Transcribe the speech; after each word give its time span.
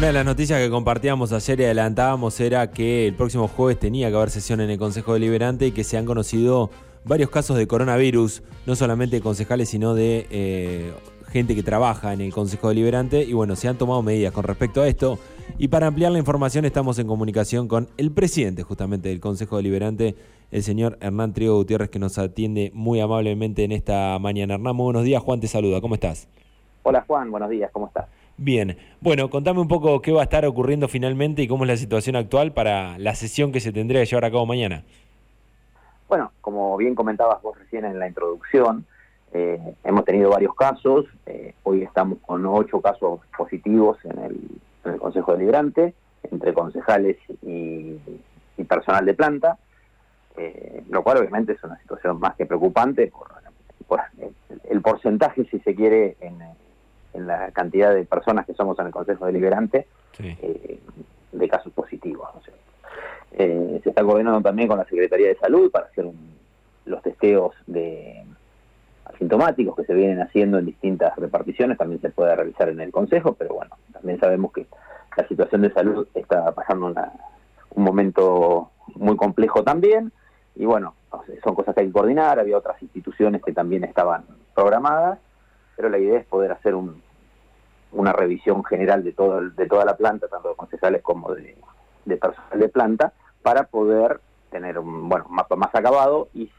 Una 0.00 0.06
de 0.06 0.12
las 0.14 0.24
noticias 0.24 0.58
que 0.58 0.70
compartíamos 0.70 1.30
ayer 1.30 1.60
y 1.60 1.64
adelantábamos 1.64 2.40
era 2.40 2.70
que 2.70 3.06
el 3.06 3.14
próximo 3.14 3.48
jueves 3.48 3.78
tenía 3.78 4.08
que 4.08 4.16
haber 4.16 4.30
sesión 4.30 4.62
en 4.62 4.70
el 4.70 4.78
Consejo 4.78 5.12
Deliberante 5.12 5.66
y 5.66 5.72
que 5.72 5.84
se 5.84 5.98
han 5.98 6.06
conocido 6.06 6.70
varios 7.04 7.28
casos 7.28 7.58
de 7.58 7.66
coronavirus, 7.66 8.42
no 8.64 8.76
solamente 8.76 9.16
de 9.16 9.22
concejales, 9.22 9.68
sino 9.68 9.92
de 9.92 10.26
eh, 10.30 10.94
gente 11.28 11.54
que 11.54 11.62
trabaja 11.62 12.14
en 12.14 12.22
el 12.22 12.32
Consejo 12.32 12.70
Deliberante. 12.70 13.24
Y 13.24 13.34
bueno, 13.34 13.56
se 13.56 13.68
han 13.68 13.76
tomado 13.76 14.00
medidas 14.00 14.32
con 14.32 14.44
respecto 14.44 14.80
a 14.80 14.88
esto. 14.88 15.18
Y 15.58 15.68
para 15.68 15.88
ampliar 15.88 16.12
la 16.12 16.18
información 16.18 16.64
estamos 16.64 16.98
en 16.98 17.06
comunicación 17.06 17.68
con 17.68 17.86
el 17.98 18.10
presidente 18.10 18.62
justamente 18.62 19.10
del 19.10 19.20
Consejo 19.20 19.58
Deliberante, 19.58 20.16
el 20.50 20.62
señor 20.62 20.96
Hernán 21.02 21.34
Trigo 21.34 21.56
Gutiérrez, 21.56 21.90
que 21.90 21.98
nos 21.98 22.16
atiende 22.16 22.70
muy 22.72 23.00
amablemente 23.00 23.64
en 23.64 23.72
esta 23.72 24.18
mañana. 24.18 24.54
Hernán, 24.54 24.74
muy 24.74 24.84
buenos 24.84 25.04
días. 25.04 25.22
Juan 25.22 25.40
te 25.40 25.46
saluda. 25.46 25.82
¿Cómo 25.82 25.94
estás? 25.94 26.26
Hola 26.84 27.04
Juan, 27.06 27.30
buenos 27.30 27.50
días. 27.50 27.70
¿Cómo 27.70 27.88
estás? 27.88 28.06
Bien, 28.42 28.74
bueno, 29.02 29.28
contame 29.28 29.60
un 29.60 29.68
poco 29.68 30.00
qué 30.00 30.12
va 30.12 30.22
a 30.22 30.24
estar 30.24 30.46
ocurriendo 30.46 30.88
finalmente 30.88 31.42
y 31.42 31.46
cómo 31.46 31.64
es 31.64 31.68
la 31.68 31.76
situación 31.76 32.16
actual 32.16 32.52
para 32.52 32.96
la 32.96 33.14
sesión 33.14 33.52
que 33.52 33.60
se 33.60 33.70
tendría 33.70 34.00
que 34.00 34.06
llevar 34.06 34.24
a 34.24 34.30
cabo 34.30 34.46
mañana. 34.46 34.82
Bueno, 36.08 36.32
como 36.40 36.74
bien 36.78 36.94
comentabas 36.94 37.42
vos 37.42 37.58
recién 37.58 37.84
en 37.84 37.98
la 37.98 38.08
introducción, 38.08 38.86
eh, 39.34 39.60
hemos 39.84 40.06
tenido 40.06 40.30
varios 40.30 40.54
casos, 40.54 41.04
eh, 41.26 41.52
hoy 41.64 41.82
estamos 41.82 42.16
con 42.24 42.46
ocho 42.46 42.80
casos 42.80 43.20
positivos 43.36 43.98
en 44.04 44.18
el, 44.18 44.98
Consejo 44.98 45.34
Deliberante, 45.34 45.92
entre 46.30 46.54
concejales 46.54 47.18
y, 47.42 47.98
personal 48.66 49.04
de 49.04 49.12
planta, 49.12 49.58
eh, 50.38 50.82
lo 50.88 51.02
cual 51.02 51.18
obviamente 51.18 51.52
es 51.52 51.62
una 51.62 51.78
situación 51.80 52.18
más 52.18 52.36
que 52.36 52.46
preocupante 52.46 53.12
por, 53.86 54.00
el 54.70 54.80
porcentaje, 54.80 55.44
si 55.50 55.58
se 55.58 55.74
quiere, 55.74 56.16
en 56.20 56.38
en 57.14 57.26
la 57.26 57.50
cantidad 57.50 57.94
de 57.94 58.04
personas 58.04 58.46
que 58.46 58.54
somos 58.54 58.78
en 58.78 58.86
el 58.86 58.92
Consejo 58.92 59.26
Deliberante 59.26 59.86
eh, 60.18 60.80
de 61.32 61.48
casos 61.48 61.72
positivos. 61.72 62.28
Eh, 63.32 63.80
se 63.82 63.88
está 63.88 64.02
coordinando 64.02 64.40
también 64.40 64.68
con 64.68 64.78
la 64.78 64.84
Secretaría 64.84 65.28
de 65.28 65.36
Salud 65.36 65.70
para 65.70 65.86
hacer 65.86 66.06
los 66.84 67.02
testeos 67.02 67.54
de 67.66 68.24
asintomáticos 69.04 69.76
que 69.76 69.84
se 69.84 69.94
vienen 69.94 70.20
haciendo 70.20 70.58
en 70.58 70.66
distintas 70.66 71.16
reparticiones, 71.16 71.78
también 71.78 72.00
se 72.00 72.10
puede 72.10 72.34
realizar 72.34 72.68
en 72.68 72.80
el 72.80 72.90
Consejo, 72.90 73.34
pero 73.34 73.54
bueno, 73.54 73.76
también 73.92 74.18
sabemos 74.18 74.52
que 74.52 74.66
la 75.16 75.26
situación 75.28 75.62
de 75.62 75.72
salud 75.72 76.06
está 76.14 76.52
pasando 76.52 76.94
un 77.70 77.84
momento 77.84 78.70
muy 78.94 79.16
complejo 79.16 79.62
también, 79.62 80.12
y 80.56 80.64
bueno, 80.64 80.94
son 81.42 81.54
cosas 81.54 81.74
que 81.74 81.82
hay 81.82 81.86
que 81.88 81.92
coordinar, 81.92 82.38
había 82.38 82.56
otras 82.56 82.80
instituciones 82.82 83.42
que 83.42 83.52
también 83.52 83.84
estaban 83.84 84.24
programadas, 84.54 85.18
pero 85.80 85.88
la 85.88 85.98
idea 85.98 86.18
es 86.18 86.26
poder 86.26 86.52
hacer 86.52 86.74
una 87.92 88.12
revisión 88.12 88.62
general 88.64 89.02
de, 89.02 89.12
todo, 89.12 89.40
de 89.40 89.66
toda 89.66 89.86
la 89.86 89.96
planta, 89.96 90.28
tanto 90.28 90.50
de 90.50 90.54
concejales 90.54 91.00
como 91.00 91.34
de, 91.34 91.56
personal 92.18 92.58
de 92.58 92.68
planta, 92.68 93.12
para 93.40 93.64
poder 93.64 94.20
tener 94.50 94.78
un 94.78 95.08
bueno, 95.08 95.24
mapa 95.30 95.56
más 95.56 95.74
acabado. 95.74 96.28
Y 96.34 96.50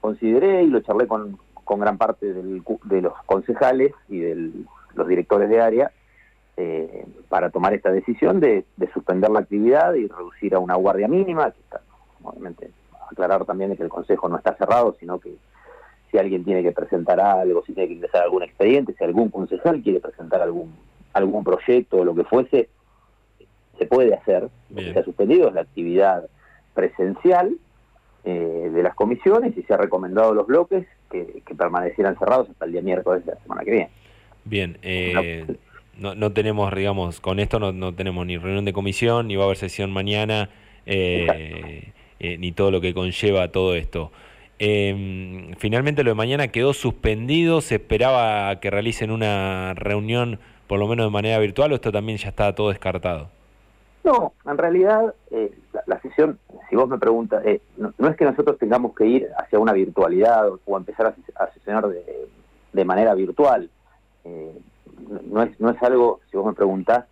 consideré 0.00 0.64
y 0.64 0.66
lo 0.66 0.80
charlé 0.80 1.06
con, 1.06 1.38
gran 1.64 1.98
parte 1.98 2.34
de 2.34 3.00
los 3.00 3.12
concejales 3.26 3.92
y 4.08 4.18
de 4.18 4.50
los 4.94 5.06
directores 5.06 5.48
de 5.48 5.60
área 5.60 5.92
eh, 6.56 7.06
para 7.28 7.50
tomar 7.50 7.74
esta 7.74 7.92
decisión 7.92 8.40
de, 8.40 8.64
suspender 8.92 9.30
la 9.30 9.38
actividad 9.38 9.94
y 9.94 10.08
reducir 10.08 10.56
a 10.56 10.58
una 10.58 10.74
guardia 10.74 11.06
mínima, 11.06 11.52
que 11.52 11.60
está, 11.60 11.80
obviamente 12.24 12.72
aclarar 13.08 13.44
también 13.44 13.76
que 13.76 13.84
el 13.84 13.88
consejo 13.88 14.28
no 14.28 14.36
está 14.36 14.56
cerrado, 14.56 14.96
sino 14.98 15.20
que 15.20 15.36
si 16.10 16.18
alguien 16.18 16.44
tiene 16.44 16.62
que 16.62 16.72
presentar 16.72 17.20
algo, 17.20 17.64
si 17.64 17.72
tiene 17.72 17.88
que 17.88 17.94
ingresar 17.94 18.22
algún 18.22 18.42
expediente, 18.42 18.94
si 18.96 19.04
algún 19.04 19.30
concejal 19.30 19.82
quiere 19.82 20.00
presentar 20.00 20.42
algún 20.42 20.72
algún 21.12 21.44
proyecto 21.44 21.98
o 21.98 22.04
lo 22.04 22.14
que 22.14 22.24
fuese, 22.24 22.68
se 23.78 23.86
puede 23.86 24.14
hacer. 24.14 24.48
Lo 24.70 24.76
que 24.76 24.92
se 24.92 24.98
ha 24.98 25.04
suspendido 25.04 25.48
es 25.48 25.54
la 25.54 25.62
actividad 25.62 26.28
presencial 26.74 27.52
eh, 28.24 28.70
de 28.72 28.82
las 28.82 28.94
comisiones 28.94 29.56
y 29.56 29.62
se 29.62 29.74
ha 29.74 29.76
recomendado 29.76 30.34
los 30.34 30.46
bloques 30.46 30.86
que, 31.10 31.42
permanecieran 31.56 32.16
cerrados 32.18 32.48
hasta 32.48 32.64
el 32.64 32.72
día 32.72 32.82
miércoles 32.82 33.26
de 33.26 33.32
la 33.32 33.40
semana 33.40 33.64
que 33.64 33.70
viene. 33.70 33.90
Bien, 34.44 34.78
eh, 34.82 35.46
no, 35.98 36.14
no, 36.14 36.32
tenemos, 36.32 36.74
digamos, 36.74 37.20
con 37.20 37.40
esto 37.40 37.58
no, 37.58 37.72
no, 37.72 37.94
tenemos 37.94 38.24
ni 38.24 38.38
reunión 38.38 38.64
de 38.64 38.72
comisión, 38.72 39.28
ni 39.28 39.36
va 39.36 39.42
a 39.42 39.46
haber 39.46 39.58
sesión 39.58 39.90
mañana, 39.90 40.48
eh, 40.86 41.92
ni 42.20 42.52
todo 42.52 42.70
lo 42.70 42.80
que 42.80 42.94
conlleva 42.94 43.50
todo 43.50 43.74
esto. 43.74 44.12
Eh, 44.62 45.54
finalmente 45.56 46.04
lo 46.04 46.10
de 46.10 46.14
mañana 46.14 46.48
quedó 46.48 46.74
suspendido, 46.74 47.62
se 47.62 47.76
esperaba 47.76 48.60
que 48.60 48.68
realicen 48.70 49.10
una 49.10 49.72
reunión 49.72 50.38
por 50.66 50.78
lo 50.78 50.86
menos 50.86 51.06
de 51.06 51.10
manera 51.10 51.38
virtual 51.38 51.72
o 51.72 51.74
esto 51.74 51.90
también 51.90 52.18
ya 52.18 52.28
está 52.28 52.54
todo 52.54 52.68
descartado. 52.68 53.28
No, 54.04 54.34
en 54.46 54.58
realidad 54.58 55.14
eh, 55.30 55.52
la, 55.86 56.00
sesión, 56.00 56.38
si 56.68 56.76
vos 56.76 56.88
me 56.88 56.98
preguntas, 56.98 57.42
eh, 57.46 57.60
no, 57.76 58.08
es 58.08 58.16
que 58.16 58.24
nosotros 58.26 58.58
tengamos 58.58 58.94
que 58.94 59.06
ir 59.06 59.28
hacia 59.38 59.58
una 59.58 59.72
virtualidad 59.72 60.50
o, 60.64 60.76
empezar 60.76 61.14
a, 61.36 61.52
sesionar 61.52 61.86
de, 61.88 62.84
manera 62.84 63.14
virtual. 63.14 63.70
Eh, 64.24 64.58
no, 65.24 65.42
es, 65.42 65.58
no 65.58 65.70
es 65.70 65.82
algo, 65.82 66.20
si 66.30 66.36
vos 66.36 66.46
me 66.46 66.52
preguntás, 66.52 67.06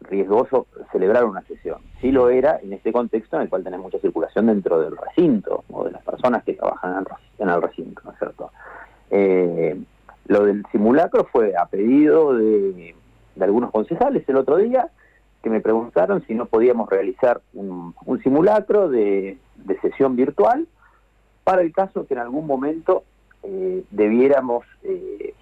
riesgoso 0.00 0.66
celebrar 0.92 1.24
una 1.24 1.42
sesión. 1.42 1.80
Sí 2.00 2.10
lo 2.10 2.30
era 2.30 2.58
en 2.62 2.72
este 2.72 2.92
contexto 2.92 3.36
en 3.36 3.42
el 3.42 3.48
cual 3.48 3.64
tenés 3.64 3.80
mucha 3.80 3.98
circulación 3.98 4.46
dentro 4.46 4.80
del 4.80 4.96
recinto 4.96 5.64
o 5.70 5.84
de 5.84 5.92
las 5.92 6.02
personas 6.02 6.44
que 6.44 6.54
trabajan 6.54 7.04
en 7.38 7.48
el 7.48 7.62
recinto, 7.62 8.02
¿no 8.04 8.12
es 8.12 8.18
cierto? 8.18 8.50
Eh, 9.10 9.80
lo 10.26 10.44
del 10.44 10.64
simulacro 10.72 11.26
fue 11.30 11.56
a 11.56 11.66
pedido 11.66 12.34
de, 12.34 12.94
algunos 13.40 13.70
concejales 13.70 14.28
el 14.28 14.36
otro 14.36 14.56
día 14.56 14.88
que 15.42 15.50
me 15.50 15.60
preguntaron 15.60 16.24
si 16.26 16.34
no 16.34 16.46
podíamos 16.46 16.88
realizar 16.88 17.40
un, 17.54 17.94
simulacro 18.22 18.88
de, 18.88 19.38
sesión 19.82 20.16
virtual 20.16 20.66
para 21.44 21.62
el 21.62 21.72
caso 21.72 22.06
que 22.06 22.14
en 22.14 22.20
algún 22.20 22.46
momento 22.46 23.04
eh, 23.44 23.84
debiéramos 23.90 24.64
eh, 24.82 25.34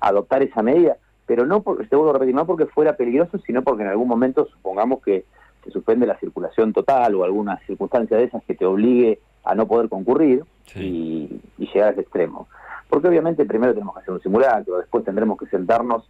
adoptar 0.00 0.42
esa 0.42 0.62
medida 0.62 0.96
pero 1.34 1.46
no 1.46 1.62
porque, 1.62 1.86
te 1.86 1.96
vuelvo 1.96 2.10
a 2.10 2.12
repetir, 2.12 2.34
no 2.34 2.44
porque 2.44 2.66
fuera 2.66 2.94
peligroso, 2.94 3.38
sino 3.38 3.62
porque 3.62 3.84
en 3.84 3.88
algún 3.88 4.06
momento 4.06 4.46
supongamos 4.48 5.02
que 5.02 5.24
se 5.64 5.70
suspende 5.70 6.06
la 6.06 6.18
circulación 6.18 6.74
total 6.74 7.14
o 7.14 7.24
alguna 7.24 7.58
circunstancia 7.66 8.18
de 8.18 8.24
esas 8.24 8.44
que 8.44 8.54
te 8.54 8.66
obligue 8.66 9.18
a 9.42 9.54
no 9.54 9.66
poder 9.66 9.88
concurrir 9.88 10.44
y, 10.74 11.40
llegar 11.56 11.88
a 11.88 11.92
ese 11.92 12.02
extremo. 12.02 12.48
Porque 12.86 13.08
obviamente 13.08 13.46
primero 13.46 13.72
tenemos 13.72 13.94
que 13.94 14.00
hacer 14.02 14.12
un 14.12 14.20
simulacro, 14.20 14.76
después 14.76 15.06
tendremos 15.06 15.38
que 15.38 15.46
sentarnos 15.46 16.06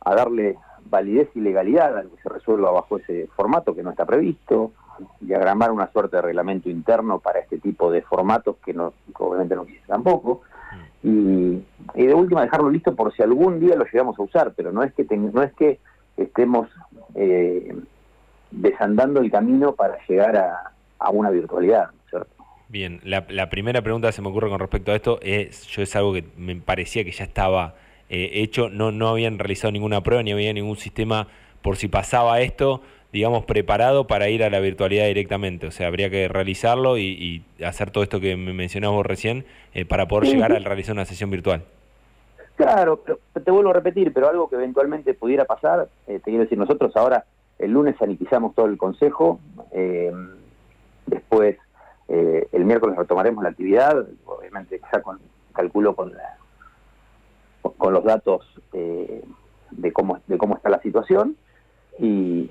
a 0.00 0.16
darle 0.16 0.58
validez 0.86 1.28
y 1.36 1.40
legalidad 1.40 1.96
a 1.96 2.02
lo 2.02 2.10
que 2.10 2.20
se 2.20 2.28
resuelva 2.28 2.72
bajo 2.72 2.98
ese 2.98 3.28
formato 3.36 3.72
que 3.72 3.84
no 3.84 3.90
está 3.90 4.04
previsto, 4.04 4.72
diagramar 5.20 5.70
una 5.70 5.92
suerte 5.92 6.16
de 6.16 6.22
reglamento 6.22 6.68
interno 6.68 7.20
para 7.20 7.38
este 7.38 7.58
tipo 7.58 7.92
de 7.92 8.02
formatos 8.02 8.56
que, 8.64 8.74
no, 8.74 8.94
obviamente 9.16 9.54
no 9.54 9.62
existe 9.62 9.86
tampoco 9.86 10.40
y, 11.02 11.62
de 11.94 12.14
última 12.14 12.42
dejarlo 12.42 12.70
listo 12.70 12.94
por 12.94 13.14
si 13.14 13.22
algún 13.22 13.60
día 13.60 13.76
lo 13.76 13.84
llegamos 13.84 14.18
a 14.18 14.22
usar, 14.22 14.52
pero 14.56 14.72
no 14.72 14.82
es 14.82 14.92
que 14.94 15.04
no 15.16 15.42
es 15.42 15.52
que 15.54 15.78
estemos 16.16 16.68
eh, 17.14 17.74
desandando 18.50 19.20
el 19.20 19.30
camino 19.30 19.74
para 19.74 19.98
llegar 20.06 20.36
a, 20.36 21.10
una 21.10 21.30
virtualidad, 21.30 21.90
¿cierto? 22.10 22.30
Bien, 22.68 23.00
la, 23.04 23.48
primera 23.48 23.82
pregunta 23.82 24.08
que 24.08 24.12
se 24.12 24.20
me 24.20 24.28
ocurre 24.28 24.48
con 24.48 24.58
respecto 24.58 24.92
a 24.92 24.96
esto 24.96 25.18
es, 25.22 25.66
yo 25.68 25.82
es 25.82 25.94
algo 25.94 26.12
que 26.12 26.24
me 26.36 26.56
parecía 26.56 27.04
que 27.04 27.12
ya 27.12 27.24
estaba 27.24 27.76
eh, 28.08 28.30
hecho, 28.34 28.68
no, 28.68 28.90
no 28.90 29.08
habían 29.08 29.38
realizado 29.38 29.70
ninguna 29.70 30.02
prueba 30.02 30.22
ni 30.22 30.32
había 30.32 30.52
ningún 30.52 30.76
sistema 30.76 31.28
por 31.62 31.76
si 31.76 31.88
pasaba 31.88 32.40
esto, 32.40 32.82
digamos, 33.18 33.44
preparado 33.44 34.06
para 34.06 34.28
ir 34.28 34.44
a 34.44 34.48
la 34.48 34.60
virtualidad 34.60 35.06
directamente. 35.06 35.66
O 35.66 35.72
sea, 35.72 35.88
habría 35.88 36.08
que 36.08 36.28
realizarlo 36.28 36.98
y, 36.98 37.42
hacer 37.66 37.90
todo 37.90 38.04
esto 38.04 38.20
que 38.20 38.36
me 38.36 38.52
mencionabas 38.52 38.94
vos 38.94 39.06
recién 39.06 39.44
eh, 39.74 39.84
para 39.84 40.06
poder 40.06 40.28
llegar 40.28 40.52
a 40.52 40.58
realizar 40.60 40.92
una 40.94 41.04
sesión 41.04 41.28
virtual. 41.28 41.64
Claro, 42.54 43.02
pero 43.04 43.18
te 43.44 43.50
vuelvo 43.50 43.70
a 43.70 43.72
repetir, 43.72 44.12
pero 44.12 44.28
algo 44.28 44.48
que 44.48 44.54
eventualmente 44.54 45.14
pudiera 45.14 45.46
pasar, 45.46 45.88
eh, 46.06 46.20
te 46.20 46.30
quiero 46.30 46.44
decir, 46.44 46.56
nosotros 46.56 46.96
ahora 46.96 47.24
el 47.58 47.72
lunes 47.72 47.96
sanitizamos 47.98 48.54
todo 48.54 48.66
el 48.66 48.78
consejo, 48.78 49.40
eh, 49.72 50.12
después 51.06 51.56
el 52.08 52.64
miércoles 52.64 52.96
retomaremos 52.96 53.42
la 53.42 53.50
actividad, 53.50 54.06
obviamente 54.24 54.80
ya 54.92 55.02
con, 55.02 55.18
calculo 55.52 55.94
con, 55.94 56.12
con 57.76 57.92
los 57.92 58.04
datos 58.04 58.46
de, 58.72 59.92
cómo, 59.92 60.18
de 60.26 60.38
cómo 60.38 60.56
está 60.56 60.70
la 60.70 60.80
situación, 60.80 61.36
y, 61.98 62.48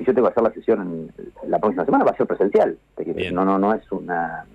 si 0.00 0.06
yo 0.06 0.14
tengo 0.14 0.28
que 0.28 0.32
hacer 0.32 0.42
la 0.42 0.52
sesión 0.52 1.12
la 1.46 1.58
próxima 1.58 1.84
semana 1.84 2.04
va 2.04 2.12
a 2.12 2.16
ser 2.16 2.26
presencial. 2.26 2.78
No, 3.32 3.44
no, 3.44 3.58
no 3.58 3.74
es 3.74 3.92
una, 3.92 4.46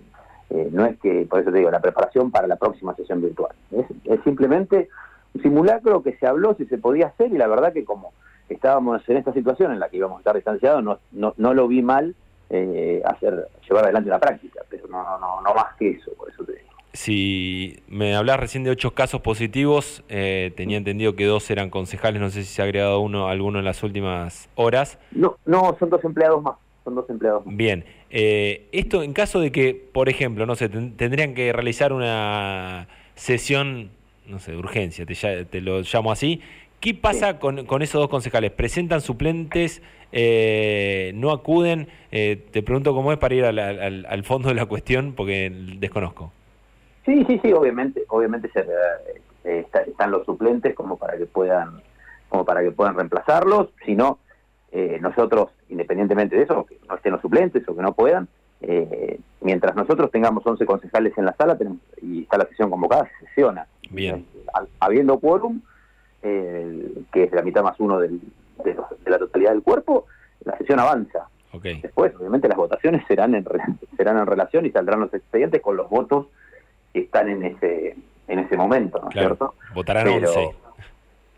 eh, 0.49 0.69
no 0.71 0.85
es 0.85 0.97
que, 0.99 1.27
por 1.29 1.39
eso 1.39 1.51
te 1.51 1.59
digo, 1.59 1.69
la 1.69 1.79
preparación 1.79 2.31
para 2.31 2.47
la 2.47 2.55
próxima 2.55 2.95
sesión 2.95 3.21
virtual. 3.21 3.53
Es, 3.71 3.85
simplemente 4.23 4.89
un 5.35 5.41
simulacro 5.43 6.01
que 6.01 6.15
se 6.17 6.25
habló 6.25 6.55
si 6.55 6.65
se 6.65 6.79
podía 6.79 7.07
hacer 7.07 7.31
y 7.31 7.37
la 7.37 7.47
verdad 7.47 7.73
que 7.73 7.85
como 7.85 8.13
estábamos 8.49 9.07
en 9.07 9.17
esta 9.17 9.33
situación 9.33 9.71
en 9.71 9.79
la 9.79 9.89
que 9.89 9.97
íbamos 9.97 10.17
a 10.17 10.19
estar 10.21 10.35
distanciados, 10.35 10.83
no, 10.83 10.99
no, 11.11 11.33
no 11.37 11.53
lo 11.53 11.67
vi 11.67 11.83
mal 11.83 12.15
eh, 12.49 13.03
hacer 13.05 13.47
llevar 13.67 13.83
adelante 13.83 14.09
una 14.09 14.19
práctica, 14.19 14.61
pero 14.69 14.87
no, 14.87 15.03
no, 15.19 15.41
no 15.41 15.53
más 15.53 15.75
que 15.77 15.91
eso, 15.91 16.11
por 16.17 16.29
eso 16.29 16.43
te 16.43 16.53
digo. 16.53 16.64
Si 16.95 17.77
me 17.89 18.15
hablás 18.15 18.39
recién 18.39 18.63
de 18.63 18.69
ocho 18.69 18.93
casos 18.93 19.19
positivos, 19.21 20.03
eh, 20.07 20.53
tenía 20.55 20.77
entendido 20.77 21.15
que 21.15 21.25
dos 21.25 21.49
eran 21.51 21.69
concejales, 21.69 22.21
no 22.21 22.29
sé 22.29 22.43
si 22.43 22.53
se 22.53 22.61
ha 22.61 22.65
agregado 22.65 23.01
uno, 23.01 23.27
alguno 23.27 23.59
en 23.59 23.65
las 23.65 23.83
últimas 23.83 24.49
horas. 24.55 24.97
No, 25.11 25.37
no, 25.45 25.75
son 25.77 25.89
dos 25.89 26.03
empleados 26.05 26.41
más, 26.41 26.55
son 26.85 26.95
dos 26.95 27.09
empleados 27.09 27.45
más. 27.45 27.55
Bien, 27.55 27.83
eh, 28.09 28.69
esto 28.71 29.03
en 29.03 29.11
caso 29.11 29.41
de 29.41 29.51
que, 29.51 29.75
por 29.75 30.07
ejemplo, 30.07 30.45
no 30.45 30.55
sé, 30.55 30.69
tendrían 30.69 31.33
que 31.33 31.51
realizar 31.51 31.91
una 31.91 32.87
sesión, 33.15 33.89
no 34.27 34.39
sé, 34.39 34.51
de 34.53 34.57
urgencia, 34.57 35.05
te, 35.05 35.45
te 35.45 35.61
lo 35.61 35.81
llamo 35.81 36.13
así, 36.13 36.39
¿qué 36.79 36.93
pasa 36.93 37.39
con, 37.39 37.65
con, 37.65 37.81
esos 37.81 37.99
dos 37.99 38.09
concejales? 38.09 38.51
¿Presentan 38.51 39.01
suplentes? 39.01 39.81
Eh, 40.13 41.11
¿No 41.15 41.31
acuden? 41.31 41.89
te 42.09 42.63
pregunto 42.63 42.93
cómo 42.93 43.11
es 43.11 43.17
para 43.17 43.35
ir 43.35 43.43
al, 43.43 43.59
al 43.59 44.23
fondo 44.23 44.47
de 44.47 44.55
la 44.55 44.65
cuestión 44.65 45.11
porque 45.11 45.51
desconozco. 45.77 46.31
Sí, 47.05 47.23
sí, 47.25 47.39
sí, 47.43 47.53
obviamente, 47.53 48.03
obviamente 48.09 48.49
se, 48.49 48.65
eh, 49.45 49.65
están 49.85 50.11
los 50.11 50.25
suplentes 50.25 50.73
como 50.73 50.97
para 50.97 51.17
que 51.17 51.27
puedan, 51.27 51.81
como 52.29 52.45
para 52.45 52.61
que 52.61 52.71
puedan 52.71 52.95
reemplazarlos. 52.95 53.69
Si 53.85 53.95
no, 53.95 54.17
eh, 54.71 54.97
nosotros, 54.99 55.51
independientemente 55.69 56.35
de 56.35 56.43
eso, 56.43 56.65
que 56.65 56.79
no 56.89 56.95
estén 56.95 57.11
los 57.11 57.21
suplentes 57.21 57.67
o 57.69 57.75
que 57.75 57.81
no 57.81 57.93
puedan, 57.93 58.27
eh, 58.61 59.19
mientras 59.41 59.75
nosotros 59.75 60.09
tengamos 60.09 60.45
11 60.45 60.65
concejales 60.65 61.15
en 61.17 61.25
la 61.25 61.35
sala 61.35 61.55
tenemos, 61.57 61.79
y 62.01 62.23
está 62.23 62.39
la 62.39 62.47
sesión 62.47 62.71
convocada, 62.71 63.07
se 63.19 63.27
sesiona. 63.27 63.67
Bien. 63.91 64.25
habiendo 64.79 65.19
quórum, 65.19 65.61
que 66.21 67.23
es 67.23 67.31
la 67.31 67.43
mitad 67.43 67.61
más 67.61 67.79
uno 67.79 67.99
del, 67.99 68.19
de, 68.63 68.75
la 69.05 69.19
totalidad 69.19 69.51
del 69.51 69.61
cuerpo, 69.61 70.07
la 70.43 70.57
sesión 70.57 70.79
avanza. 70.79 71.29
Okay. 71.51 71.81
Después, 71.81 72.15
obviamente, 72.15 72.47
las 72.47 72.57
votaciones 72.57 73.05
serán 73.07 73.35
en, 73.35 73.45
serán 73.97 74.17
en 74.17 74.25
relación 74.25 74.65
y 74.65 74.71
saldrán 74.71 75.01
los 75.01 75.13
expedientes 75.13 75.61
con 75.61 75.77
los 75.77 75.87
votos 75.87 76.25
están 76.99 77.29
en 77.29 77.43
ese 77.43 77.95
en 78.27 78.39
ese 78.39 78.57
momento, 78.57 78.99
¿no 78.99 79.09
es 79.09 79.13
cierto? 79.13 79.53
Votarán 79.73 80.07
11. 80.07 80.55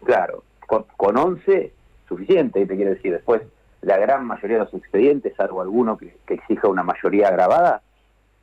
Claro, 0.05 0.43
con, 0.65 0.85
con 0.95 1.17
11 1.17 1.73
suficiente, 2.07 2.65
te 2.65 2.75
quiero 2.75 2.91
decir. 2.91 3.11
Después, 3.11 3.41
la 3.81 3.97
gran 3.97 4.25
mayoría 4.25 4.57
de 4.57 4.63
los 4.63 4.73
expedientes, 4.73 5.35
salvo 5.35 5.61
alguno 5.61 5.97
que, 5.97 6.15
exija 6.27 6.67
una 6.67 6.83
mayoría 6.83 7.27
agravada, 7.27 7.81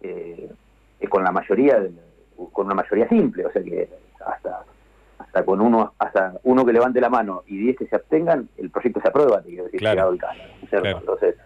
eh, 0.01 0.51
es 1.01 1.09
con 1.09 1.25
la 1.25 1.33
mayoría, 1.33 1.83
con 2.53 2.67
una 2.67 2.75
mayoría 2.75 3.09
simple, 3.09 3.47
o 3.47 3.53
sea 3.53 3.63
que 3.63 3.89
hasta 4.25 4.65
hasta 5.19 5.45
con 5.45 5.61
uno 5.61 5.93
hasta 5.99 6.35
uno 6.43 6.65
que 6.65 6.73
levante 6.73 7.01
la 7.01 7.09
mano 7.09 7.45
y 7.47 7.57
10 7.59 7.79
que 7.79 7.87
se 7.87 7.97
abstengan, 7.97 8.49
el 8.59 8.71
proyecto 8.71 9.01
se 9.01 9.09
aprueba, 9.09 9.43
te 9.43 9.49
quiero 9.49 9.65
decir, 9.65 9.81
claro. 9.81 10.11
el 10.11 10.19
caso, 10.19 10.41
Entonces, 10.71 11.37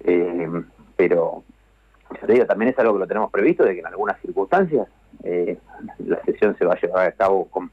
eh, 0.00 0.62
pero 0.96 1.42
yo 2.18 2.26
te 2.26 2.32
digo, 2.32 2.46
también 2.46 2.70
es 2.70 2.78
algo 2.78 2.94
que 2.94 2.98
lo 3.00 3.06
tenemos 3.06 3.30
previsto, 3.30 3.64
de 3.64 3.74
que 3.74 3.80
en 3.80 3.86
algunas 3.86 4.20
circunstancias 4.20 4.88
eh, 5.22 5.58
la 5.98 6.20
sesión 6.24 6.56
se 6.56 6.64
va 6.64 6.74
a 6.74 6.80
llevar 6.80 7.06
a 7.06 7.12
cabo 7.12 7.48
con, 7.48 7.70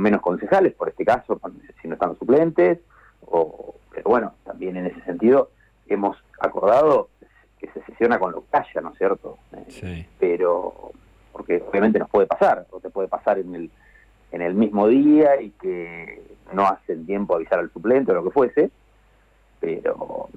menos 0.00 0.20
concejales, 0.20 0.74
por 0.74 0.88
este 0.88 1.04
caso, 1.04 1.40
si 1.80 1.88
no 1.88 1.94
están 1.94 2.10
los 2.10 2.18
suplentes, 2.18 2.78
o, 3.26 3.74
pero 3.90 4.04
bueno, 4.10 4.34
también 4.44 4.76
en 4.76 4.86
ese 4.86 5.00
sentido 5.02 5.50
hemos 5.86 6.16
acordado 6.40 7.08
que 7.58 7.68
se 7.70 7.82
sesiona 7.84 8.18
con 8.18 8.32
lo 8.32 8.42
que 8.42 8.56
haya, 8.56 8.80
¿no 8.82 8.90
es 8.90 8.98
cierto? 8.98 9.38
Eh, 9.52 9.64
sí. 9.68 10.06
Pero, 10.20 10.92
porque 11.32 11.62
obviamente 11.68 11.98
nos 11.98 12.10
puede 12.10 12.26
pasar, 12.26 12.66
o 12.70 12.80
te 12.80 12.90
puede 12.90 13.08
pasar 13.08 13.38
en 13.38 13.54
el, 13.54 13.70
en 14.30 14.42
el 14.42 14.54
mismo 14.54 14.86
día 14.88 15.40
y 15.40 15.50
que 15.50 16.22
no 16.52 16.66
hacen 16.66 17.06
tiempo 17.06 17.34
avisar 17.34 17.58
al 17.58 17.70
suplente 17.72 18.12
o 18.12 18.14
lo 18.14 18.24
que 18.24 18.30
fuese, 18.30 18.70
pero, 19.60 20.28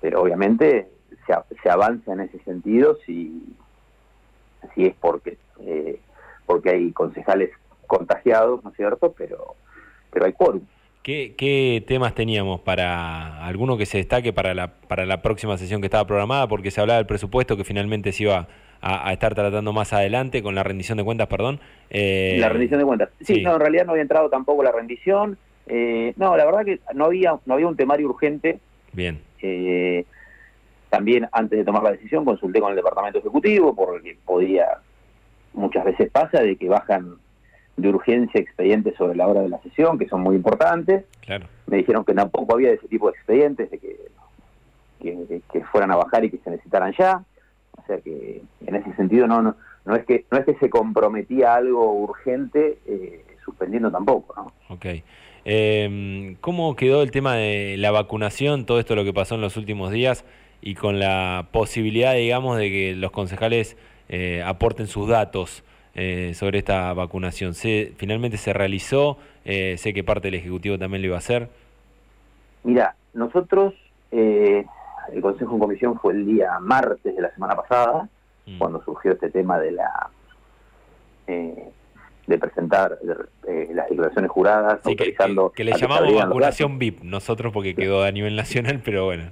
pero 0.00 0.22
obviamente 0.22 0.88
se, 1.26 1.68
avanza 1.70 2.12
en 2.12 2.20
ese 2.20 2.38
sentido 2.40 2.98
si, 3.04 3.42
si 4.74 4.86
es 4.86 4.94
porque, 5.00 5.36
eh, 5.60 6.00
porque 6.46 6.70
hay 6.70 6.92
concejales 6.92 7.50
contagiados, 7.86 8.62
¿no 8.64 8.70
es 8.70 8.76
cierto? 8.76 9.14
Pero, 9.16 9.54
pero 10.12 10.26
hay 10.26 10.32
quórum. 10.32 10.62
¿Qué, 11.02 11.34
¿Qué, 11.36 11.84
temas 11.86 12.14
teníamos 12.14 12.60
para 12.60 13.46
alguno 13.46 13.76
que 13.76 13.86
se 13.86 13.98
destaque 13.98 14.32
para 14.32 14.54
la, 14.54 14.72
para 14.88 15.06
la 15.06 15.22
próxima 15.22 15.56
sesión 15.56 15.80
que 15.80 15.86
estaba 15.86 16.04
programada? 16.04 16.48
Porque 16.48 16.72
se 16.72 16.80
hablaba 16.80 16.98
del 16.98 17.06
presupuesto 17.06 17.56
que 17.56 17.62
finalmente 17.62 18.10
se 18.10 18.24
iba 18.24 18.48
a, 18.80 19.12
estar 19.12 19.34
tratando 19.34 19.72
más 19.72 19.92
adelante 19.92 20.42
con 20.42 20.54
la 20.54 20.62
rendición 20.62 20.98
de 20.98 21.04
cuentas, 21.04 21.28
perdón. 21.28 21.60
Eh, 21.90 22.36
la 22.40 22.48
rendición 22.48 22.80
de 22.80 22.86
cuentas. 22.86 23.10
Sí, 23.20 23.42
no, 23.42 23.54
en 23.54 23.60
realidad 23.60 23.86
no 23.86 23.92
había 23.92 24.02
entrado 24.02 24.28
tampoco 24.28 24.62
la 24.62 24.72
rendición. 24.72 25.38
Eh, 25.68 26.12
no, 26.16 26.36
la 26.36 26.44
verdad 26.44 26.64
que 26.64 26.80
no 26.94 27.06
había, 27.06 27.38
no 27.46 27.54
había 27.54 27.66
un 27.68 27.76
temario 27.76 28.08
urgente. 28.08 28.58
Bien. 28.92 29.20
Eh, 29.42 30.04
también 30.96 31.28
antes 31.32 31.58
de 31.58 31.64
tomar 31.64 31.82
la 31.82 31.92
decisión 31.92 32.24
consulté 32.24 32.58
con 32.58 32.70
el 32.70 32.76
departamento 32.76 33.18
ejecutivo 33.18 33.74
porque 33.74 34.16
podía, 34.24 34.78
muchas 35.52 35.84
veces 35.84 36.10
pasa 36.10 36.40
de 36.40 36.56
que 36.56 36.70
bajan 36.70 37.16
de 37.76 37.88
urgencia 37.90 38.40
expedientes 38.40 38.94
sobre 38.96 39.14
la 39.14 39.26
hora 39.26 39.42
de 39.42 39.50
la 39.50 39.58
sesión, 39.58 39.98
que 39.98 40.08
son 40.08 40.22
muy 40.22 40.36
importantes. 40.36 41.04
Claro. 41.20 41.46
Me 41.66 41.76
dijeron 41.76 42.02
que 42.02 42.14
tampoco 42.14 42.54
había 42.54 42.72
ese 42.72 42.88
tipo 42.88 43.08
de 43.08 43.12
expedientes, 43.12 43.70
de 43.70 43.78
que, 43.78 45.42
que, 45.52 45.64
fueran 45.64 45.90
a 45.90 45.96
bajar 45.96 46.24
y 46.24 46.30
que 46.30 46.38
se 46.38 46.48
necesitaran 46.48 46.94
ya. 46.98 47.22
O 47.76 47.86
sea 47.86 47.98
que 47.98 48.40
en 48.66 48.74
ese 48.74 48.94
sentido 48.94 49.26
no, 49.26 49.42
no, 49.42 49.54
no 49.84 49.96
es 49.96 50.06
que 50.06 50.24
no 50.30 50.38
es 50.38 50.46
que 50.46 50.54
se 50.54 50.70
comprometía 50.70 51.56
algo 51.56 51.92
urgente 51.92 52.78
eh, 52.86 53.22
suspendiendo 53.44 53.90
tampoco, 53.90 54.34
¿no? 54.34 54.74
Ok. 54.74 54.86
Eh, 55.44 56.36
¿Cómo 56.40 56.74
quedó 56.74 57.02
el 57.02 57.10
tema 57.10 57.34
de 57.34 57.76
la 57.76 57.90
vacunación, 57.90 58.64
todo 58.64 58.80
esto 58.80 58.96
lo 58.96 59.04
que 59.04 59.12
pasó 59.12 59.34
en 59.34 59.42
los 59.42 59.58
últimos 59.58 59.92
días? 59.92 60.24
Y 60.66 60.74
con 60.74 60.98
la 60.98 61.46
posibilidad, 61.52 62.14
digamos, 62.14 62.58
de 62.58 62.68
que 62.68 62.94
los 62.96 63.12
concejales 63.12 63.76
eh, 64.08 64.42
aporten 64.44 64.88
sus 64.88 65.08
datos 65.08 65.62
eh, 65.94 66.32
sobre 66.34 66.58
esta 66.58 66.92
vacunación. 66.92 67.54
Se, 67.54 67.92
finalmente 67.96 68.36
se 68.36 68.52
realizó, 68.52 69.16
eh, 69.44 69.76
sé 69.78 69.94
que 69.94 70.02
parte 70.02 70.26
del 70.26 70.34
Ejecutivo 70.34 70.76
también 70.76 71.02
lo 71.02 71.06
iba 71.06 71.14
a 71.14 71.20
hacer. 71.20 71.48
Mira, 72.64 72.96
nosotros, 73.14 73.74
el 74.10 74.66
Consejo 75.22 75.52
en 75.52 75.60
Comisión 75.60 76.00
fue 76.00 76.14
el 76.14 76.26
día 76.26 76.58
martes 76.58 77.14
de 77.14 77.22
la 77.22 77.32
semana 77.32 77.54
pasada, 77.54 78.08
mm. 78.46 78.58
cuando 78.58 78.82
surgió 78.82 79.12
este 79.12 79.30
tema 79.30 79.60
de 79.60 79.70
la 79.70 80.10
de 81.28 82.38
presentar 82.38 82.98
las 83.72 83.88
declaraciones 83.88 84.30
juradas, 84.32 84.80
autorizando... 84.84 85.52
Que, 85.52 85.62
le 85.62 85.78
llamamos 85.78 86.12
vacunación 86.12 86.80
VIP, 86.80 87.04
nosotros 87.04 87.52
porque 87.52 87.76
quedó 87.76 88.02
a 88.02 88.10
nivel 88.10 88.34
nacional, 88.34 88.82
pero 88.84 89.04
bueno. 89.04 89.30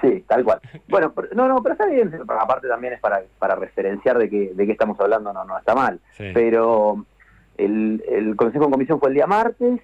Sí, 0.00 0.24
tal 0.26 0.44
cual. 0.44 0.60
Bueno, 0.88 1.12
no, 1.34 1.48
no, 1.48 1.62
pero 1.62 1.74
está 1.74 1.86
bien, 1.86 2.12
aparte 2.28 2.68
también 2.68 2.94
es 2.94 3.00
para, 3.00 3.22
para 3.38 3.54
referenciar 3.56 4.18
de 4.18 4.28
qué 4.28 4.52
de 4.54 4.66
qué 4.66 4.72
estamos 4.72 4.98
hablando, 5.00 5.32
no, 5.32 5.44
no 5.44 5.58
está 5.58 5.74
mal. 5.74 6.00
Pero 6.16 7.04
el, 7.58 8.02
el 8.08 8.36
Consejo 8.36 8.64
en 8.66 8.70
Comisión 8.70 9.00
fue 9.00 9.10
el 9.10 9.14
día 9.14 9.26
martes 9.26 9.80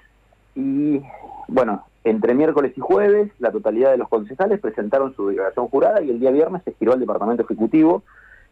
y, 0.55 1.03
bueno, 1.49 1.85
entre 2.05 2.35
miércoles 2.35 2.73
y 2.77 2.81
jueves 2.81 3.31
la 3.39 3.53
totalidad 3.53 3.91
de 3.91 3.99
los 3.99 4.09
concejales 4.09 4.61
presentaron 4.61 5.15
su 5.15 5.29
declaración 5.29 5.69
jurada 5.69 6.03
y 6.03 6.11
el 6.11 6.21
día 6.21 6.31
viernes 6.31 6.63
se 6.65 6.73
giró 6.73 6.93
al 6.93 7.01
Departamento 7.01 7.43
Ejecutivo 7.43 8.03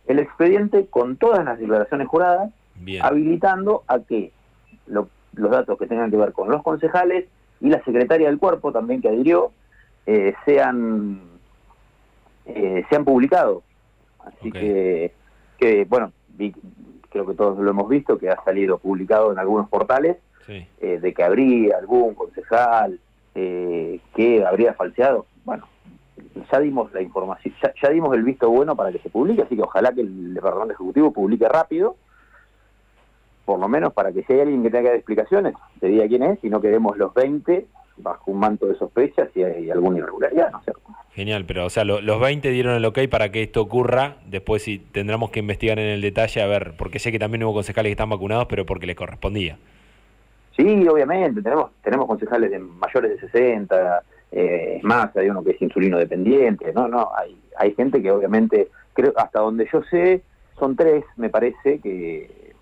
el 0.06 0.18
expediente 0.18 0.86
con 0.86 1.16
todas 1.16 1.44
las 1.44 1.58
declaraciones 1.58 2.06
juradas, 2.06 2.52
habilitando 3.02 3.82
a 3.88 3.98
que 4.00 4.30
los 4.86 5.08
datos 5.34 5.78
que 5.78 5.86
tengan 5.86 6.10
que 6.10 6.16
ver 6.16 6.32
con 6.32 6.48
los 6.48 6.62
concejales 6.62 7.26
y 7.60 7.70
la 7.70 7.82
secretaria 7.82 8.28
del 8.28 8.38
cuerpo 8.38 8.70
también 8.72 9.02
que 9.02 9.08
adhirió 9.08 9.50
eh, 10.06 10.34
sean 10.44 11.20
eh, 12.46 12.84
se 12.88 12.96
han 12.96 13.04
publicado. 13.04 13.62
Así 14.20 14.50
que, 14.50 15.12
que, 15.58 15.84
bueno, 15.84 16.12
creo 17.10 17.26
que 17.26 17.34
todos 17.34 17.58
lo 17.58 17.70
hemos 17.70 17.88
visto, 17.88 18.18
que 18.18 18.30
ha 18.30 18.42
salido 18.44 18.78
publicado 18.78 19.32
en 19.32 19.38
algunos 19.38 19.68
portales, 19.68 20.16
eh, 20.48 21.00
de 21.00 21.12
que 21.12 21.24
habría 21.24 21.76
algún 21.78 22.14
concejal 22.14 23.00
eh, 23.34 24.00
que 24.14 24.44
habría 24.44 24.74
falseado. 24.74 25.26
Bueno, 25.44 25.66
ya 26.50 26.60
dimos 26.60 26.92
la 26.92 27.02
información, 27.02 27.54
ya, 27.82 27.90
dimos 27.90 28.14
el 28.14 28.22
visto 28.22 28.48
bueno 28.48 28.76
para 28.76 28.92
que 28.92 28.98
se 28.98 29.10
publique, 29.10 29.42
así 29.42 29.56
que 29.56 29.62
ojalá 29.62 29.92
que 29.92 30.02
el 30.02 30.34
Departamento 30.34 30.74
Ejecutivo 30.74 31.12
publique 31.12 31.48
rápido, 31.48 31.96
por 33.44 33.58
lo 33.58 33.68
menos 33.68 33.92
para 33.92 34.12
que 34.12 34.22
si 34.24 34.32
hay 34.32 34.40
alguien 34.40 34.62
que 34.62 34.70
tenga 34.70 34.82
que 34.82 34.88
dar 34.88 34.96
explicaciones, 34.96 35.54
te 35.80 35.88
diga 35.88 36.06
quién 36.06 36.22
es, 36.22 36.42
y 36.44 36.50
no 36.50 36.60
queremos 36.60 36.96
los 36.96 37.12
20 37.14 37.66
bajo 37.98 38.30
un 38.30 38.38
manto 38.38 38.66
de 38.66 38.76
sospecha 38.76 39.28
si 39.32 39.42
hay 39.42 39.70
alguna 39.70 39.98
irregularidad, 39.98 40.50
¿no 40.52 40.58
es 40.58 40.64
cierto? 40.64 40.82
Genial, 41.16 41.46
pero 41.46 41.64
o 41.64 41.70
sea, 41.70 41.82
los 41.86 42.20
20 42.20 42.50
dieron 42.50 42.74
el 42.74 42.84
ok 42.84 42.98
para 43.10 43.32
que 43.32 43.42
esto 43.42 43.62
ocurra, 43.62 44.16
después 44.26 44.62
sí 44.62 44.78
tendremos 44.92 45.30
que 45.30 45.40
investigar 45.40 45.78
en 45.78 45.86
el 45.86 46.02
detalle 46.02 46.42
a 46.42 46.46
ver, 46.46 46.74
porque 46.76 46.98
sé 46.98 47.10
que 47.10 47.18
también 47.18 47.42
hubo 47.42 47.54
concejales 47.54 47.88
que 47.88 47.92
están 47.92 48.10
vacunados, 48.10 48.44
pero 48.50 48.66
porque 48.66 48.86
les 48.86 48.96
correspondía. 48.96 49.56
Sí, 50.54 50.86
obviamente, 50.86 51.40
tenemos 51.40 51.70
tenemos 51.82 52.06
concejales 52.06 52.50
de 52.50 52.58
mayores 52.58 53.12
de 53.12 53.20
60, 53.28 54.02
eh, 54.30 54.74
es 54.76 54.84
más, 54.84 55.16
hay 55.16 55.30
uno 55.30 55.42
que 55.42 55.52
es 55.52 55.62
insulino 55.62 55.96
dependiente, 55.96 56.70
no, 56.74 56.86
no, 56.86 57.08
hay, 57.16 57.34
hay 57.56 57.74
gente 57.74 58.02
que 58.02 58.10
obviamente, 58.10 58.68
creo 58.92 59.14
hasta 59.16 59.40
donde 59.40 59.66
yo 59.72 59.82
sé, 59.84 60.20
son 60.58 60.76
tres, 60.76 61.02
me 61.16 61.30
parece, 61.30 61.78
que, 61.80 62.52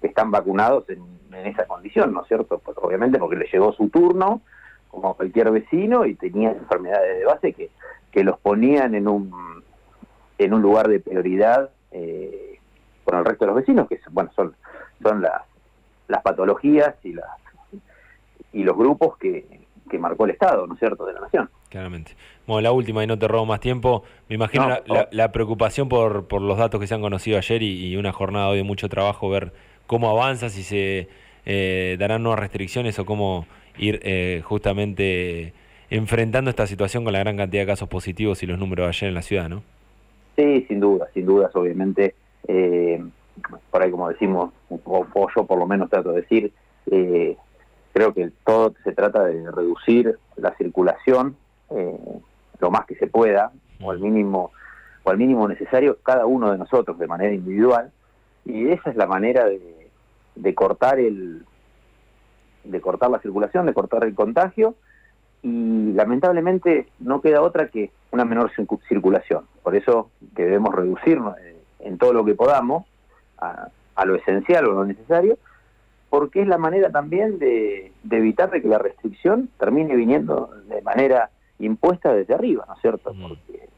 que 0.00 0.06
están 0.06 0.30
vacunados 0.30 0.88
en, 0.88 1.02
en 1.30 1.46
esa 1.46 1.66
condición, 1.66 2.14
¿no 2.14 2.22
es 2.22 2.28
cierto? 2.28 2.58
Pues 2.58 2.74
obviamente 2.80 3.18
porque 3.18 3.36
le 3.36 3.46
llegó 3.52 3.74
su 3.74 3.90
turno, 3.90 4.40
como 5.00 5.14
cualquier 5.14 5.50
vecino, 5.50 6.04
y 6.06 6.14
tenía 6.14 6.50
enfermedades 6.50 7.18
de 7.18 7.24
base 7.24 7.52
que, 7.52 7.70
que 8.10 8.24
los 8.24 8.38
ponían 8.38 8.94
en 8.94 9.08
un, 9.08 9.62
en 10.38 10.54
un 10.54 10.62
lugar 10.62 10.88
de 10.88 11.00
prioridad 11.00 11.70
eh, 11.92 12.58
con 13.04 13.18
el 13.18 13.24
resto 13.24 13.44
de 13.44 13.52
los 13.52 13.56
vecinos, 13.56 13.88
que 13.88 14.00
bueno, 14.10 14.30
son, 14.34 14.54
son 15.02 15.22
las, 15.22 15.42
las 16.08 16.22
patologías 16.22 16.94
y 17.04 17.12
las 17.12 17.26
y 18.52 18.62
los 18.62 18.74
grupos 18.74 19.18
que, 19.18 19.66
que 19.90 19.98
marcó 19.98 20.24
el 20.24 20.30
Estado, 20.30 20.66
¿no 20.66 20.74
es 20.74 20.80
cierto?, 20.80 21.04
de 21.04 21.12
la 21.12 21.20
nación. 21.20 21.50
Claramente. 21.68 22.12
Bueno, 22.46 22.62
la 22.62 22.72
última 22.72 23.04
y 23.04 23.06
no 23.06 23.18
te 23.18 23.28
robo 23.28 23.44
más 23.44 23.60
tiempo. 23.60 24.04
Me 24.28 24.34
imagino 24.34 24.68
la, 25.10 25.32
preocupación 25.32 25.88
por, 25.88 26.26
por 26.26 26.40
los 26.40 26.56
datos 26.56 26.80
que 26.80 26.86
se 26.86 26.94
han 26.94 27.02
conocido 27.02 27.38
ayer 27.38 27.62
y, 27.62 27.96
una 27.96 28.12
jornada 28.12 28.48
hoy 28.48 28.58
de 28.58 28.62
mucho 28.62 28.88
trabajo, 28.88 29.28
ver 29.28 29.52
cómo 29.86 30.10
avanza, 30.10 30.48
si 30.48 30.62
se 30.62 31.08
eh, 31.44 31.96
darán 31.98 32.22
nuevas 32.22 32.40
restricciones 32.40 32.98
o 32.98 33.04
cómo 33.04 33.46
ir 33.78 34.00
eh, 34.02 34.42
justamente 34.44 35.52
enfrentando 35.90 36.50
esta 36.50 36.66
situación 36.66 37.04
con 37.04 37.12
la 37.12 37.20
gran 37.20 37.36
cantidad 37.36 37.62
de 37.62 37.66
casos 37.66 37.88
positivos 37.88 38.42
y 38.42 38.46
los 38.46 38.58
números 38.58 38.88
ayer 38.88 39.08
en 39.08 39.14
la 39.14 39.22
ciudad, 39.22 39.48
¿no? 39.48 39.62
Sí, 40.36 40.64
sin 40.68 40.80
duda, 40.80 41.08
sin 41.14 41.26
dudas, 41.26 41.54
obviamente. 41.54 42.14
Eh, 42.48 43.02
por 43.70 43.82
ahí, 43.82 43.90
como 43.90 44.08
decimos, 44.08 44.52
o, 44.84 45.28
yo 45.34 45.46
por 45.46 45.58
lo 45.58 45.66
menos 45.66 45.90
trato 45.90 46.12
de 46.12 46.22
decir, 46.22 46.52
eh, 46.90 47.36
creo 47.92 48.12
que 48.12 48.30
todo 48.44 48.74
se 48.84 48.92
trata 48.92 49.24
de 49.24 49.50
reducir 49.50 50.18
la 50.36 50.54
circulación 50.56 51.36
eh, 51.70 51.98
lo 52.60 52.70
más 52.70 52.86
que 52.86 52.94
se 52.96 53.06
pueda, 53.06 53.52
o 53.80 53.90
al 53.90 53.98
mínimo 53.98 54.52
o 55.02 55.10
al 55.10 55.18
mínimo 55.18 55.46
necesario, 55.46 55.98
cada 56.02 56.26
uno 56.26 56.50
de 56.50 56.58
nosotros 56.58 56.98
de 56.98 57.06
manera 57.06 57.32
individual, 57.32 57.92
y 58.44 58.70
esa 58.70 58.90
es 58.90 58.96
la 58.96 59.06
manera 59.06 59.44
de, 59.44 59.88
de 60.34 60.54
cortar 60.54 60.98
el 60.98 61.44
de 62.66 62.80
cortar 62.80 63.10
la 63.10 63.20
circulación, 63.20 63.66
de 63.66 63.74
cortar 63.74 64.04
el 64.04 64.14
contagio 64.14 64.74
y 65.42 65.92
lamentablemente 65.92 66.88
no 66.98 67.20
queda 67.20 67.42
otra 67.42 67.68
que 67.68 67.90
una 68.10 68.24
menor 68.24 68.50
circulación. 68.88 69.44
Por 69.62 69.76
eso 69.76 70.10
que 70.34 70.44
debemos 70.44 70.74
reducirnos 70.74 71.36
en 71.80 71.98
todo 71.98 72.12
lo 72.12 72.24
que 72.24 72.34
podamos 72.34 72.84
a, 73.38 73.68
lo 74.04 74.14
esencial 74.14 74.66
o 74.66 74.72
lo 74.72 74.84
necesario, 74.84 75.38
porque 76.10 76.42
es 76.42 76.48
la 76.48 76.58
manera 76.58 76.90
también 76.90 77.38
de, 77.38 77.92
evitar 78.10 78.50
de 78.50 78.62
que 78.62 78.68
la 78.68 78.78
restricción 78.78 79.48
termine 79.58 79.94
viniendo 79.94 80.50
de 80.68 80.82
manera 80.82 81.30
impuesta 81.58 82.12
desde 82.12 82.34
arriba, 82.34 82.64
¿no 82.68 82.74
es 82.74 82.80
cierto? 82.80 83.14
Porque 83.20 83.68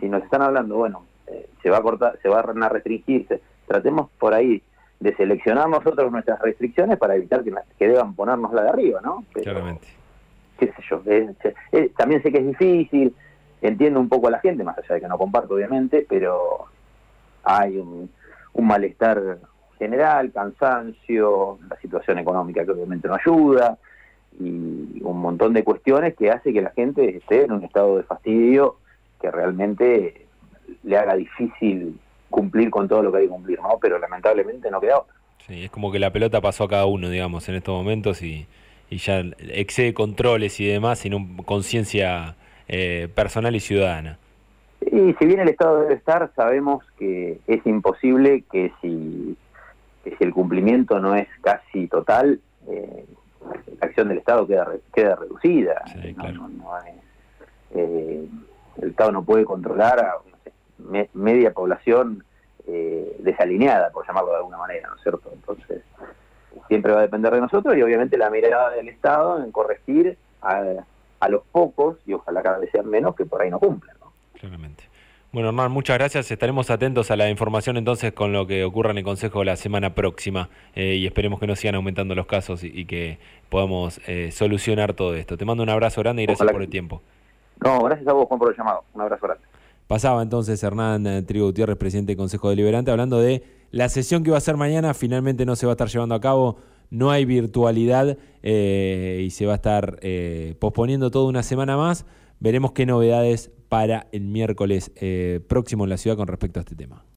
si 0.00 0.08
nos 0.08 0.22
están 0.22 0.42
hablando, 0.42 0.76
bueno, 0.76 1.04
eh, 1.26 1.48
se 1.62 1.70
va 1.70 1.78
a 1.78 1.82
cortar, 1.82 2.18
se 2.22 2.28
van 2.28 2.62
a 2.62 2.68
restringir, 2.68 3.26
tratemos 3.66 4.10
por 4.18 4.34
ahí 4.34 4.62
de 5.02 5.14
seleccionar 5.16 5.68
nosotros 5.68 6.10
nuestras 6.12 6.40
restricciones 6.40 6.98
para 6.98 7.16
evitar 7.16 7.42
que, 7.42 7.52
que 7.78 7.88
deban 7.88 8.14
ponernos 8.14 8.52
la 8.52 8.62
de 8.62 8.68
arriba, 8.68 9.00
¿no? 9.02 9.24
Claramente 9.32 10.02
qué 10.66 10.72
sé 10.72 10.82
yo, 10.88 11.02
también 11.96 12.22
sé 12.22 12.30
que 12.30 12.38
es 12.38 12.46
difícil, 12.46 13.14
entiendo 13.60 14.00
un 14.00 14.08
poco 14.08 14.28
a 14.28 14.32
la 14.32 14.40
gente, 14.40 14.62
más 14.62 14.78
allá 14.78 14.94
de 14.94 15.00
que 15.00 15.08
no 15.08 15.18
comparto 15.18 15.54
obviamente, 15.54 16.06
pero 16.08 16.66
hay 17.42 17.78
un, 17.78 18.10
malestar 18.54 19.38
general, 19.78 20.30
cansancio, 20.30 21.58
la 21.68 21.76
situación 21.80 22.18
económica 22.18 22.64
que 22.64 22.70
obviamente 22.70 23.08
no 23.08 23.14
ayuda, 23.14 23.76
y 24.38 25.00
un 25.02 25.20
montón 25.20 25.52
de 25.52 25.64
cuestiones 25.64 26.14
que 26.14 26.30
hace 26.30 26.52
que 26.52 26.62
la 26.62 26.70
gente 26.70 27.16
esté 27.16 27.44
en 27.44 27.52
un 27.52 27.64
estado 27.64 27.96
de 27.96 28.04
fastidio 28.04 28.76
que 29.20 29.30
realmente 29.30 30.26
le 30.84 30.96
haga 30.96 31.16
difícil 31.16 31.98
cumplir 32.32 32.68
con 32.70 32.88
todo 32.88 33.04
lo 33.04 33.12
que 33.12 33.18
hay 33.18 33.24
que 33.24 33.30
cumplir, 33.30 33.60
¿no? 33.60 33.78
Pero 33.80 34.00
lamentablemente 34.00 34.68
no 34.72 34.80
queda 34.80 34.98
otra. 34.98 35.14
Sí, 35.46 35.64
es 35.64 35.70
como 35.70 35.92
que 35.92 36.00
la 36.00 36.12
pelota 36.12 36.40
pasó 36.40 36.64
a 36.64 36.68
cada 36.68 36.86
uno, 36.86 37.08
digamos, 37.08 37.48
en 37.48 37.54
estos 37.54 37.72
momentos 37.72 38.22
y 38.22 38.48
y 38.92 38.98
ya 38.98 39.24
excede 39.48 39.94
controles 39.94 40.60
y 40.60 40.66
demás, 40.66 40.98
sino 40.98 41.26
conciencia 41.46 42.36
eh, 42.68 43.08
personal 43.14 43.56
y 43.56 43.60
ciudadana. 43.60 44.18
Y 44.82 45.14
si 45.14 45.24
bien 45.24 45.40
el 45.40 45.48
Estado 45.48 45.80
debe 45.80 45.94
estar, 45.94 46.30
sabemos 46.36 46.84
que 46.98 47.40
es 47.46 47.66
imposible 47.66 48.44
que 48.52 48.70
si, 48.82 49.34
si 50.04 50.16
el 50.24 50.34
cumplimiento 50.34 51.00
no 51.00 51.14
es 51.14 51.26
casi 51.40 51.86
total, 51.86 52.38
eh, 52.68 53.06
la 53.80 53.86
acción 53.86 54.08
del 54.08 54.18
Estado 54.18 54.46
queda, 54.46 54.68
queda 54.94 55.16
reducida. 55.16 55.82
Eh, 57.74 58.28
el 58.82 58.90
Estado 58.90 59.12
no 59.12 59.24
puede 59.24 59.46
controlar 59.46 60.00
a 60.00 60.16
media 61.14 61.52
población 61.52 62.24
desalineada, 63.18 63.90
por 63.90 64.06
llamarlo 64.06 64.30
de 64.30 64.36
alguna 64.36 64.58
manera, 64.58 64.88
¿no 64.88 64.94
es 64.94 65.02
cierto? 65.02 65.30
Entonces, 65.32 65.82
siempre 66.68 66.92
va 66.92 67.00
a 67.00 67.02
depender 67.02 67.32
de 67.32 67.40
nosotros 67.40 67.76
y 67.76 67.82
obviamente 67.82 68.16
la 68.16 68.30
mirada 68.30 68.70
del 68.70 68.88
Estado 68.88 69.42
en 69.42 69.52
corregir 69.52 70.16
a, 70.42 71.28
los 71.28 71.42
pocos, 71.52 71.98
y 72.06 72.14
ojalá 72.14 72.42
cada 72.42 72.58
vez 72.58 72.70
sean 72.72 72.88
menos, 72.88 73.14
que 73.14 73.24
por 73.24 73.42
ahí 73.42 73.50
no 73.50 73.60
cumplen. 73.60 73.94
Claramente. 74.38 74.84
Bueno, 75.30 75.48
Hernán, 75.48 75.70
muchas 75.70 75.96
gracias. 75.96 76.30
Estaremos 76.30 76.68
atentos 76.68 77.10
a 77.10 77.16
la 77.16 77.30
información 77.30 77.76
entonces 77.76 78.12
con 78.12 78.32
lo 78.32 78.46
que 78.46 78.64
ocurra 78.64 78.90
en 78.90 78.98
el 78.98 79.04
Consejo 79.04 79.44
la 79.44 79.56
semana 79.56 79.94
próxima 79.94 80.50
eh, 80.74 80.96
y 80.96 81.06
esperemos 81.06 81.40
que 81.40 81.46
no 81.46 81.56
sigan 81.56 81.76
aumentando 81.76 82.14
los 82.14 82.26
casos 82.26 82.64
y, 82.64 82.84
que 82.86 83.18
podamos 83.48 84.00
eh, 84.08 84.30
solucionar 84.32 84.92
todo 84.94 85.14
esto. 85.14 85.38
Te 85.38 85.44
mando 85.44 85.62
un 85.62 85.70
abrazo 85.70 86.02
grande 86.02 86.22
y 86.22 86.26
gracias 86.26 86.50
por 86.50 86.60
el 86.60 86.68
tiempo. 86.68 87.00
No, 87.64 87.82
gracias 87.84 88.08
a 88.08 88.12
vos, 88.12 88.26
Juan, 88.26 88.40
por 88.40 88.50
el 88.50 88.58
llamado. 88.58 88.84
Un 88.92 89.02
abrazo 89.02 89.26
grande. 89.26 89.44
Pasaba 89.86 90.22
entonces 90.22 90.62
Hernán 90.62 91.06
eh, 91.06 91.22
Trigo 91.22 91.46
Gutiérrez, 91.46 91.76
presidente 91.76 92.12
del 92.12 92.16
Consejo 92.16 92.48
Deliberante, 92.50 92.90
hablando 92.90 93.18
de 93.18 93.42
la 93.70 93.88
sesión 93.88 94.22
que 94.22 94.30
va 94.30 94.38
a 94.38 94.40
ser 94.40 94.56
mañana, 94.56 94.94
finalmente 94.94 95.44
no 95.44 95.56
se 95.56 95.66
va 95.66 95.72
a 95.72 95.74
estar 95.74 95.88
llevando 95.88 96.14
a 96.14 96.20
cabo, 96.20 96.56
no 96.90 97.10
hay 97.10 97.24
virtualidad 97.24 98.16
eh, 98.42 99.22
y 99.24 99.30
se 99.30 99.46
va 99.46 99.52
a 99.52 99.56
estar 99.56 99.98
eh, 100.02 100.54
posponiendo 100.58 101.10
toda 101.10 101.28
una 101.28 101.42
semana 101.42 101.76
más. 101.76 102.04
Veremos 102.40 102.72
qué 102.72 102.86
novedades 102.86 103.50
para 103.68 104.08
el 104.12 104.22
miércoles 104.22 104.90
próximo 105.46 105.84
en 105.84 105.90
la 105.90 105.96
ciudad 105.96 106.16
con 106.16 106.26
respecto 106.26 106.58
a 106.58 106.62
este 106.62 106.74
tema. 106.74 107.04